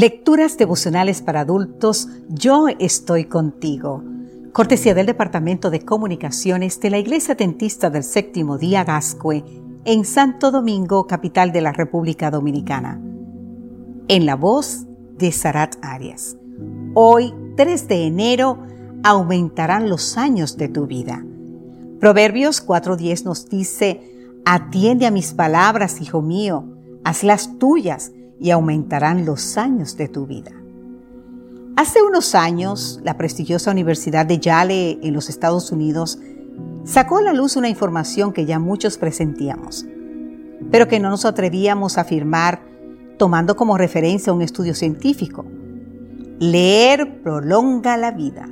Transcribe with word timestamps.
Lecturas 0.00 0.56
devocionales 0.56 1.20
para 1.20 1.40
adultos, 1.40 2.08
Yo 2.30 2.68
estoy 2.78 3.26
contigo. 3.26 4.02
Cortesía 4.50 4.94
del 4.94 5.04
Departamento 5.04 5.68
de 5.68 5.84
Comunicaciones 5.84 6.80
de 6.80 6.88
la 6.88 6.96
Iglesia 6.96 7.34
Dentista 7.34 7.90
del 7.90 8.02
Séptimo 8.02 8.56
Día 8.56 8.82
Gascue 8.82 9.44
en 9.84 10.06
Santo 10.06 10.50
Domingo, 10.50 11.06
capital 11.06 11.52
de 11.52 11.60
la 11.60 11.72
República 11.72 12.30
Dominicana. 12.30 12.98
En 14.08 14.24
la 14.24 14.36
voz 14.36 14.86
de 15.18 15.32
Sarat 15.32 15.76
Arias. 15.82 16.34
Hoy, 16.94 17.34
3 17.58 17.86
de 17.86 18.06
enero, 18.06 18.58
aumentarán 19.02 19.90
los 19.90 20.16
años 20.16 20.56
de 20.56 20.70
tu 20.70 20.86
vida. 20.86 21.22
Proverbios 22.00 22.66
4.10 22.66 23.24
nos 23.26 23.50
dice, 23.50 24.00
Atiende 24.46 25.04
a 25.04 25.10
mis 25.10 25.34
palabras, 25.34 26.00
hijo 26.00 26.22
mío, 26.22 26.64
hazlas 27.04 27.58
tuyas 27.58 28.12
y 28.40 28.50
aumentarán 28.50 29.24
los 29.26 29.58
años 29.58 29.96
de 29.96 30.08
tu 30.08 30.26
vida. 30.26 30.50
Hace 31.76 32.02
unos 32.02 32.34
años, 32.34 33.00
la 33.04 33.16
prestigiosa 33.16 33.70
Universidad 33.70 34.26
de 34.26 34.38
Yale 34.38 34.98
en 35.02 35.14
los 35.14 35.28
Estados 35.28 35.70
Unidos 35.70 36.18
sacó 36.84 37.18
a 37.18 37.22
la 37.22 37.32
luz 37.32 37.56
una 37.56 37.68
información 37.68 38.32
que 38.32 38.46
ya 38.46 38.58
muchos 38.58 38.98
presentíamos, 38.98 39.86
pero 40.70 40.88
que 40.88 41.00
no 41.00 41.10
nos 41.10 41.24
atrevíamos 41.24 41.96
a 41.96 42.02
afirmar 42.02 42.62
tomando 43.18 43.56
como 43.56 43.78
referencia 43.78 44.32
un 44.32 44.42
estudio 44.42 44.74
científico. 44.74 45.44
Leer 46.38 47.22
prolonga 47.22 47.96
la 47.96 48.10
vida. 48.10 48.48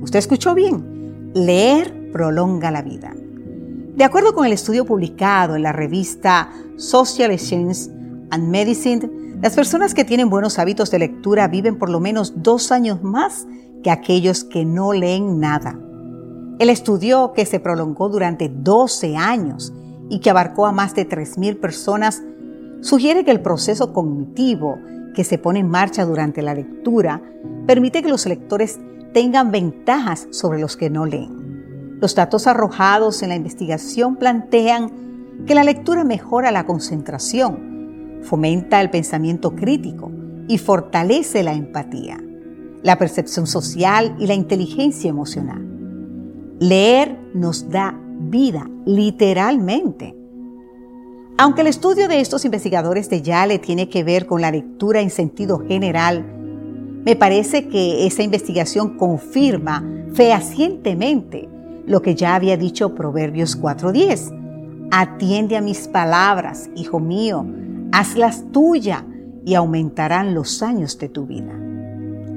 ¿Usted 0.00 0.18
escuchó 0.18 0.54
bien? 0.54 1.30
Leer 1.34 2.10
prolonga 2.12 2.70
la 2.70 2.82
vida. 2.82 3.14
De 3.96 4.04
acuerdo 4.04 4.34
con 4.34 4.46
el 4.46 4.52
estudio 4.52 4.84
publicado 4.84 5.54
en 5.54 5.62
la 5.62 5.72
revista 5.72 6.50
Social 6.76 7.38
Science 7.38 7.90
and 8.32 8.48
Medicine, 8.48 9.38
las 9.40 9.54
personas 9.54 9.94
que 9.94 10.04
tienen 10.04 10.30
buenos 10.30 10.58
hábitos 10.58 10.90
de 10.90 10.98
lectura 10.98 11.46
viven 11.48 11.78
por 11.78 11.90
lo 11.90 12.00
menos 12.00 12.42
dos 12.42 12.72
años 12.72 13.02
más 13.02 13.46
que 13.82 13.90
aquellos 13.90 14.42
que 14.42 14.64
no 14.64 14.92
leen 14.92 15.38
nada. 15.38 15.78
El 16.58 16.70
estudio, 16.70 17.32
que 17.34 17.44
se 17.44 17.60
prolongó 17.60 18.08
durante 18.08 18.48
12 18.48 19.16
años 19.16 19.72
y 20.08 20.20
que 20.20 20.30
abarcó 20.30 20.66
a 20.66 20.72
más 20.72 20.94
de 20.94 21.08
3.000 21.08 21.60
personas, 21.60 22.22
sugiere 22.80 23.24
que 23.24 23.30
el 23.30 23.40
proceso 23.40 23.92
cognitivo 23.92 24.78
que 25.14 25.24
se 25.24 25.38
pone 25.38 25.60
en 25.60 25.68
marcha 25.68 26.04
durante 26.04 26.40
la 26.40 26.54
lectura 26.54 27.20
permite 27.66 28.02
que 28.02 28.08
los 28.08 28.26
lectores 28.26 28.78
tengan 29.12 29.50
ventajas 29.50 30.28
sobre 30.30 30.60
los 30.60 30.76
que 30.76 30.88
no 30.88 31.04
leen. 31.04 31.98
Los 32.00 32.14
datos 32.14 32.46
arrojados 32.46 33.22
en 33.22 33.28
la 33.28 33.36
investigación 33.36 34.16
plantean 34.16 34.90
que 35.46 35.54
la 35.54 35.64
lectura 35.64 36.04
mejora 36.04 36.50
la 36.50 36.64
concentración, 36.64 37.71
fomenta 38.22 38.80
el 38.80 38.90
pensamiento 38.90 39.54
crítico 39.54 40.10
y 40.48 40.58
fortalece 40.58 41.42
la 41.42 41.52
empatía, 41.52 42.22
la 42.82 42.98
percepción 42.98 43.46
social 43.46 44.16
y 44.18 44.26
la 44.26 44.34
inteligencia 44.34 45.10
emocional. 45.10 45.66
Leer 46.58 47.18
nos 47.34 47.68
da 47.70 47.98
vida, 48.18 48.68
literalmente. 48.86 50.16
Aunque 51.38 51.62
el 51.62 51.66
estudio 51.66 52.08
de 52.08 52.20
estos 52.20 52.44
investigadores 52.44 53.08
de 53.10 53.22
Yale 53.22 53.58
tiene 53.58 53.88
que 53.88 54.04
ver 54.04 54.26
con 54.26 54.40
la 54.40 54.50
lectura 54.50 55.00
en 55.00 55.10
sentido 55.10 55.58
general, 55.58 56.24
me 57.04 57.16
parece 57.16 57.68
que 57.68 58.06
esa 58.06 58.22
investigación 58.22 58.96
confirma 58.96 59.84
fehacientemente 60.12 61.48
lo 61.86 62.00
que 62.00 62.14
ya 62.14 62.36
había 62.36 62.56
dicho 62.56 62.94
Proverbios 62.94 63.60
4.10. 63.60 64.88
Atiende 64.92 65.56
a 65.56 65.62
mis 65.62 65.88
palabras, 65.88 66.70
hijo 66.76 67.00
mío, 67.00 67.44
hazlas 67.92 68.50
tuya 68.50 69.04
y 69.44 69.54
aumentarán 69.54 70.34
los 70.34 70.62
años 70.62 70.98
de 70.98 71.08
tu 71.08 71.26
vida. 71.26 71.52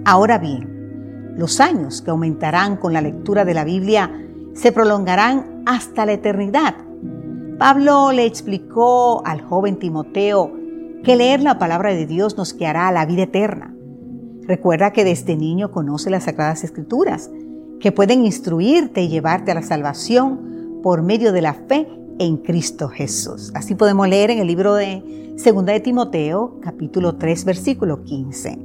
Ahora 0.06 0.38
bien, 0.38 1.34
los 1.38 1.60
años 1.60 2.02
que 2.02 2.12
aumentarán 2.12 2.78
con 2.78 2.94
la 2.94 3.02
lectura 3.02 3.46
de 3.46 3.54
la 3.54 3.64
Biblia 3.64 4.12
se 4.54 4.72
prolongarán 4.72 5.64
hasta 5.66 6.06
la 6.06 6.14
eternidad. 6.14 6.76
Pablo 7.58 8.12
le 8.12 8.26
explicó 8.26 9.26
al 9.26 9.42
joven 9.42 9.80
Timoteo 9.80 10.52
que 11.04 11.16
leer 11.16 11.42
la 11.42 11.58
palabra 11.58 11.94
de 11.94 12.06
Dios 12.06 12.38
nos 12.38 12.56
guiará 12.58 12.88
a 12.88 12.92
la 12.92 13.06
vida 13.06 13.24
eterna. 13.24 13.74
Recuerda 14.44 14.92
que 14.92 15.04
desde 15.04 15.36
niño 15.36 15.72
conoce 15.72 16.10
las 16.10 16.26
Sagradas 16.26 16.64
Escrituras, 16.64 17.32
que 17.80 17.92
pueden 17.92 18.26
instruirte 18.26 19.02
y 19.02 19.10
llevarte 19.10 19.52
a 19.52 19.56
la 19.56 19.62
salvación 19.62 20.82
por 20.84 21.02
medio 21.02 21.32
de 21.32 21.42
la 21.42 21.54
fe 21.54 21.88
en 22.20 22.38
Cristo 22.38 22.90
Jesús. 22.90 23.52
Así 23.54 23.76
podemos 23.76 24.08
leer 24.08 24.32
en 24.32 24.40
el 24.40 24.48
libro 24.48 24.76
de 24.76 25.34
Segunda 25.38 25.74
de 25.74 25.80
Timoteo, 25.80 26.60
capítulo 26.62 27.18
3, 27.18 27.46
versículo 27.46 28.04
15. 28.04 28.60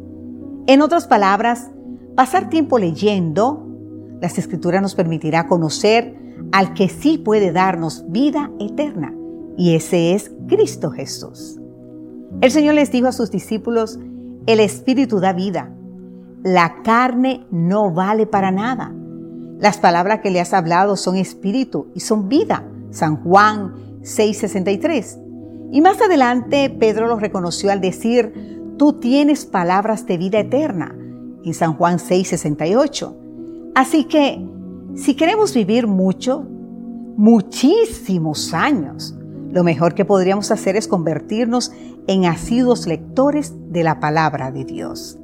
En 0.66 0.82
otras 0.82 1.06
palabras, 1.06 1.70
pasar 2.14 2.48
tiempo 2.48 2.78
leyendo 2.78 3.66
las 4.20 4.36
escrituras 4.38 4.82
nos 4.82 4.94
permitirá 4.94 5.46
conocer 5.46 6.14
al 6.52 6.74
que 6.74 6.88
sí 6.88 7.18
puede 7.18 7.52
darnos 7.52 8.04
vida 8.08 8.50
eterna, 8.60 9.14
y 9.56 9.74
ese 9.74 10.14
es 10.14 10.30
Cristo 10.46 10.90
Jesús. 10.90 11.58
El 12.40 12.50
Señor 12.50 12.74
les 12.74 12.92
dijo 12.92 13.08
a 13.08 13.12
sus 13.12 13.30
discípulos, 13.30 13.98
el 14.46 14.60
Espíritu 14.60 15.20
da 15.20 15.32
vida, 15.32 15.74
la 16.42 16.82
carne 16.82 17.46
no 17.50 17.92
vale 17.92 18.26
para 18.26 18.50
nada. 18.50 18.94
Las 19.58 19.78
palabras 19.78 20.20
que 20.20 20.30
le 20.30 20.40
has 20.40 20.54
hablado 20.54 20.96
son 20.96 21.16
espíritu 21.16 21.88
y 21.94 22.00
son 22.00 22.28
vida. 22.30 22.64
San 22.90 23.16
Juan 23.22 23.74
6:63. 24.02 25.18
Y 25.72 25.80
más 25.80 26.00
adelante 26.00 26.70
Pedro 26.70 27.06
lo 27.06 27.16
reconoció 27.18 27.70
al 27.70 27.80
decir, 27.80 28.74
tú 28.76 28.94
tienes 28.94 29.46
palabras 29.46 30.06
de 30.06 30.18
vida 30.18 30.40
eterna, 30.40 30.94
en 31.44 31.54
San 31.54 31.74
Juan 31.74 31.98
6:68. 31.98 33.16
Así 33.74 34.04
que, 34.04 34.44
si 34.94 35.14
queremos 35.14 35.54
vivir 35.54 35.86
mucho, 35.86 36.46
muchísimos 37.16 38.52
años, 38.52 39.14
lo 39.52 39.64
mejor 39.64 39.94
que 39.94 40.04
podríamos 40.04 40.50
hacer 40.50 40.76
es 40.76 40.88
convertirnos 40.88 41.72
en 42.06 42.24
asiduos 42.24 42.86
lectores 42.86 43.54
de 43.70 43.84
la 43.84 44.00
palabra 44.00 44.50
de 44.50 44.64
Dios. 44.64 45.18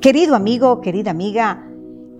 Querido 0.00 0.34
amigo, 0.34 0.80
querida 0.80 1.10
amiga, 1.10 1.66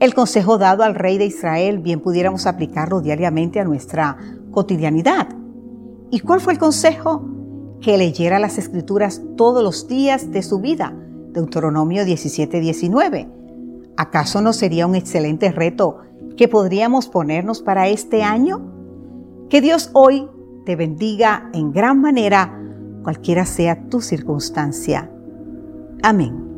el 0.01 0.15
consejo 0.15 0.59
dado 0.59 0.83
al 0.83 0.95
rey 0.95 1.19
de 1.19 1.27
Israel 1.27 1.79
bien 1.79 2.01
pudiéramos 2.01 2.47
aplicarlo 2.47 3.01
diariamente 3.01 3.61
a 3.61 3.65
nuestra 3.65 4.17
cotidianidad. 4.54 5.28
¿Y 6.10 6.20
cuál 6.20 6.41
fue 6.41 6.54
el 6.54 6.59
consejo? 6.59 7.28
Que 7.81 7.98
leyera 7.98 8.38
las 8.38 8.56
escrituras 8.56 9.20
todos 9.37 9.62
los 9.62 9.88
días 9.88 10.31
de 10.31 10.42
su 10.42 10.60
vida. 10.60 10.97
Deuteronomio 11.32 12.04
17, 12.04 12.60
19. 12.60 13.28
¿Acaso 13.97 14.41
no 14.41 14.53
sería 14.53 14.87
un 14.87 14.94
excelente 14.94 15.53
reto 15.53 15.98
que 16.37 16.48
podríamos 16.48 17.09
ponernos 17.09 17.62
para 17.62 17.88
este 17.88 18.22
año? 18.22 18.72
Que 19.50 19.60
Dios 19.60 19.91
hoy 19.93 20.28
te 20.64 20.76
bendiga 20.76 21.50
en 21.53 21.72
gran 21.72 22.00
manera, 22.00 22.59
cualquiera 23.03 23.44
sea 23.44 23.88
tu 23.88 24.00
circunstancia. 24.00 25.10
Amén. 26.03 26.53